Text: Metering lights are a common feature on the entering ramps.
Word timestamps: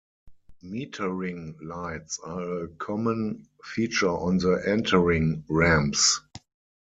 Metering 0.63 1.61
lights 1.61 2.17
are 2.23 2.63
a 2.63 2.67
common 2.69 3.47
feature 3.63 4.09
on 4.09 4.39
the 4.39 4.59
entering 4.65 5.43
ramps. 5.47 6.21